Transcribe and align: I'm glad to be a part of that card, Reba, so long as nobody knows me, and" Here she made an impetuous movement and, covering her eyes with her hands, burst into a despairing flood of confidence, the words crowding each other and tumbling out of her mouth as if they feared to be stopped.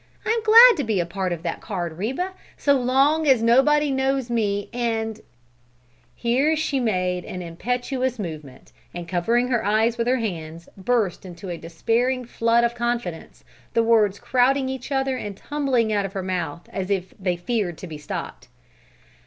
I'm 0.25 0.41
glad 0.41 0.77
to 0.77 0.83
be 0.83 0.99
a 0.99 1.05
part 1.05 1.31
of 1.31 1.43
that 1.43 1.61
card, 1.61 1.99
Reba, 1.99 2.31
so 2.57 2.73
long 2.73 3.27
as 3.27 3.43
nobody 3.43 3.91
knows 3.91 4.31
me, 4.31 4.67
and" 4.73 5.21
Here 6.25 6.55
she 6.55 6.79
made 6.79 7.23
an 7.23 7.43
impetuous 7.43 8.17
movement 8.17 8.71
and, 8.95 9.07
covering 9.07 9.49
her 9.49 9.63
eyes 9.63 9.99
with 9.99 10.07
her 10.07 10.17
hands, 10.17 10.67
burst 10.75 11.23
into 11.23 11.49
a 11.49 11.57
despairing 11.59 12.25
flood 12.25 12.63
of 12.63 12.73
confidence, 12.73 13.43
the 13.75 13.83
words 13.83 14.17
crowding 14.17 14.69
each 14.69 14.91
other 14.91 15.17
and 15.17 15.37
tumbling 15.37 15.93
out 15.93 16.07
of 16.07 16.13
her 16.13 16.23
mouth 16.23 16.67
as 16.69 16.89
if 16.89 17.13
they 17.19 17.37
feared 17.37 17.77
to 17.77 17.85
be 17.85 17.99
stopped. 17.99 18.47